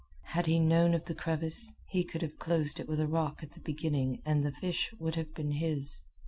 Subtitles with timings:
[0.33, 3.51] Had he known of the crevice, he could have closed it with a rock at
[3.51, 6.05] the beginning and the fish would have been his.